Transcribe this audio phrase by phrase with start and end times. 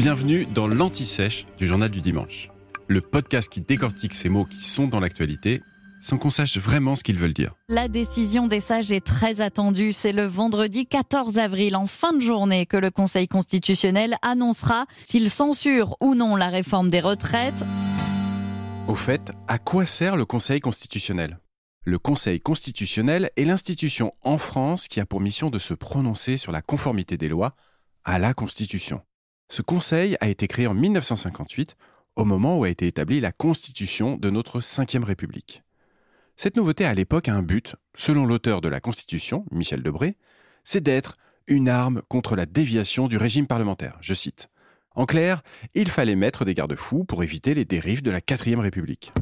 [0.00, 2.48] Bienvenue dans l'Anti-Sèche du Journal du Dimanche,
[2.88, 5.60] le podcast qui décortique ces mots qui sont dans l'actualité
[6.00, 7.52] sans qu'on sache vraiment ce qu'ils veulent dire.
[7.68, 9.92] La décision des sages est très attendue.
[9.92, 15.28] C'est le vendredi 14 avril, en fin de journée, que le Conseil constitutionnel annoncera s'il
[15.28, 17.62] censure ou non la réforme des retraites.
[18.88, 21.40] Au fait, à quoi sert le Conseil constitutionnel?
[21.84, 26.52] Le Conseil constitutionnel est l'institution en France qui a pour mission de se prononcer sur
[26.52, 27.54] la conformité des lois
[28.04, 29.02] à la Constitution.
[29.52, 31.74] Ce conseil a été créé en 1958,
[32.14, 35.64] au moment où a été établie la Constitution de notre Ve République.
[36.36, 40.16] Cette nouveauté à l'époque a un but, selon l'auteur de la Constitution, Michel Debré,
[40.62, 41.14] c'est d'être
[41.48, 43.98] une arme contre la déviation du régime parlementaire.
[44.00, 44.50] Je cite.
[44.94, 45.42] En clair,
[45.74, 49.12] il fallait mettre des garde-fous pour éviter les dérives de la Quatrième République.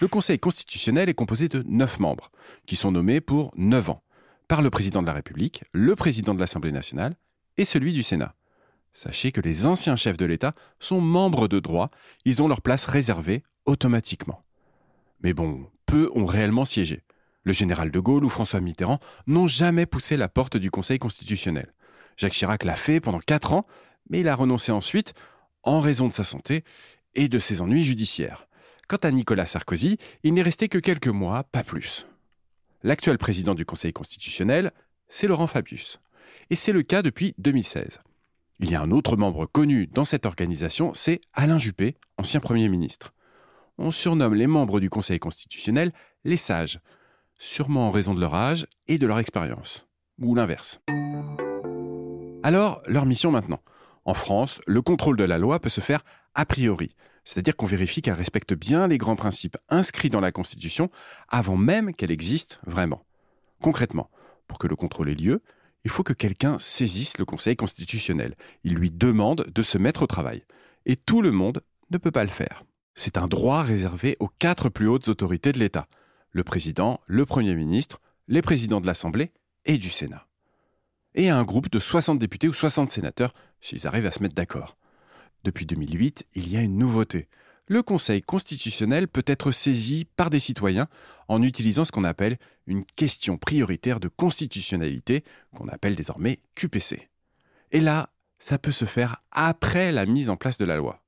[0.00, 2.30] Le Conseil constitutionnel est composé de neuf membres,
[2.64, 4.02] qui sont nommés pour neuf ans,
[4.48, 7.16] par le président de la République, le président de l'Assemblée nationale
[7.58, 8.34] et celui du Sénat.
[8.98, 11.88] Sachez que les anciens chefs de l'État sont membres de droit,
[12.24, 14.40] ils ont leur place réservée automatiquement.
[15.22, 17.04] Mais bon, peu ont réellement siégé.
[17.44, 21.72] Le général de Gaulle ou François Mitterrand n'ont jamais poussé la porte du Conseil constitutionnel.
[22.16, 23.68] Jacques Chirac l'a fait pendant quatre ans,
[24.10, 25.14] mais il a renoncé ensuite
[25.62, 26.64] en raison de sa santé
[27.14, 28.48] et de ses ennuis judiciaires.
[28.88, 32.08] Quant à Nicolas Sarkozy, il n'est resté que quelques mois, pas plus.
[32.82, 34.72] L'actuel président du Conseil constitutionnel,
[35.06, 36.00] c'est Laurent Fabius.
[36.50, 38.00] Et c'est le cas depuis 2016.
[38.60, 42.68] Il y a un autre membre connu dans cette organisation, c'est Alain Juppé, ancien Premier
[42.68, 43.14] ministre.
[43.78, 45.92] On surnomme les membres du Conseil constitutionnel
[46.24, 46.80] les sages,
[47.38, 49.86] sûrement en raison de leur âge et de leur expérience,
[50.20, 50.80] ou l'inverse.
[52.42, 53.60] Alors, leur mission maintenant.
[54.04, 58.02] En France, le contrôle de la loi peut se faire a priori, c'est-à-dire qu'on vérifie
[58.02, 60.90] qu'elle respecte bien les grands principes inscrits dans la Constitution
[61.28, 63.04] avant même qu'elle existe vraiment.
[63.62, 64.10] Concrètement,
[64.48, 65.42] pour que le contrôle ait lieu,
[65.88, 68.34] il faut que quelqu'un saisisse le Conseil constitutionnel.
[68.62, 70.44] Il lui demande de se mettre au travail.
[70.84, 72.64] Et tout le monde ne peut pas le faire.
[72.94, 75.86] C'est un droit réservé aux quatre plus hautes autorités de l'État.
[76.30, 79.32] Le président, le Premier ministre, les présidents de l'Assemblée
[79.64, 80.26] et du Sénat.
[81.14, 83.32] Et à un groupe de 60 députés ou 60 sénateurs,
[83.62, 84.76] s'ils arrivent à se mettre d'accord.
[85.44, 87.28] Depuis 2008, il y a une nouveauté
[87.68, 90.88] le Conseil constitutionnel peut être saisi par des citoyens
[91.28, 95.22] en utilisant ce qu'on appelle une question prioritaire de constitutionnalité,
[95.54, 97.08] qu'on appelle désormais QPC.
[97.70, 98.08] Et là,
[98.38, 100.98] ça peut se faire après la mise en place de la loi.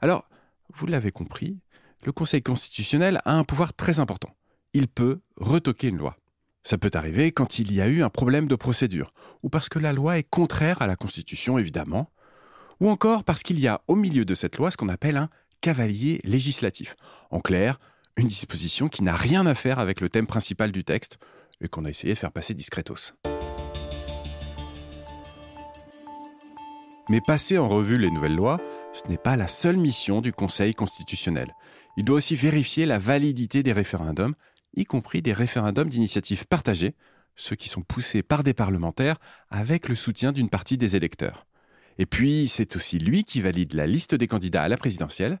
[0.00, 0.28] Alors,
[0.74, 1.58] vous l'avez compris,
[2.04, 4.34] le Conseil constitutionnel a un pouvoir très important.
[4.74, 6.16] Il peut retoquer une loi.
[6.64, 9.78] Ça peut arriver quand il y a eu un problème de procédure, ou parce que
[9.78, 12.08] la loi est contraire à la Constitution, évidemment,
[12.80, 15.28] ou encore parce qu'il y a au milieu de cette loi ce qu'on appelle un
[15.62, 16.96] cavalier législatif.
[17.30, 17.80] En clair,
[18.18, 21.16] une disposition qui n'a rien à faire avec le thème principal du texte
[21.62, 23.14] et qu'on a essayé de faire passer discretos.
[27.08, 28.60] Mais passer en revue les nouvelles lois,
[28.92, 31.54] ce n'est pas la seule mission du Conseil constitutionnel.
[31.96, 34.34] Il doit aussi vérifier la validité des référendums,
[34.74, 36.94] y compris des référendums d'initiative partagée,
[37.36, 39.16] ceux qui sont poussés par des parlementaires
[39.50, 41.46] avec le soutien d'une partie des électeurs.
[41.98, 45.40] Et puis, c'est aussi lui qui valide la liste des candidats à la présidentielle,